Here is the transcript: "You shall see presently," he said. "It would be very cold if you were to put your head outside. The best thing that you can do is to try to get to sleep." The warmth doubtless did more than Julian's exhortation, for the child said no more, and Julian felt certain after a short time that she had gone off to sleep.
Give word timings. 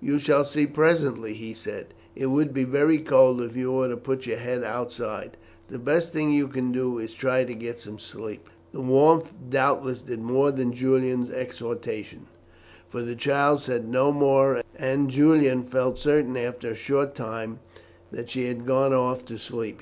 "You 0.00 0.18
shall 0.18 0.46
see 0.46 0.66
presently," 0.66 1.34
he 1.34 1.52
said. 1.52 1.92
"It 2.16 2.28
would 2.28 2.54
be 2.54 2.64
very 2.64 2.96
cold 2.96 3.42
if 3.42 3.54
you 3.54 3.70
were 3.70 3.90
to 3.90 3.98
put 3.98 4.24
your 4.24 4.38
head 4.38 4.64
outside. 4.64 5.36
The 5.68 5.78
best 5.78 6.10
thing 6.10 6.30
that 6.30 6.36
you 6.36 6.48
can 6.48 6.72
do 6.72 6.98
is 6.98 7.12
to 7.12 7.18
try 7.20 7.44
to 7.44 7.52
get 7.54 7.80
to 7.80 7.98
sleep." 7.98 8.48
The 8.72 8.80
warmth 8.80 9.34
doubtless 9.50 10.00
did 10.00 10.20
more 10.22 10.50
than 10.50 10.72
Julian's 10.72 11.28
exhortation, 11.28 12.28
for 12.88 13.02
the 13.02 13.14
child 13.14 13.60
said 13.60 13.86
no 13.86 14.10
more, 14.10 14.62
and 14.76 15.10
Julian 15.10 15.64
felt 15.64 15.98
certain 15.98 16.34
after 16.38 16.70
a 16.70 16.74
short 16.74 17.14
time 17.14 17.58
that 18.10 18.30
she 18.30 18.46
had 18.46 18.64
gone 18.64 18.94
off 18.94 19.22
to 19.26 19.38
sleep. 19.38 19.72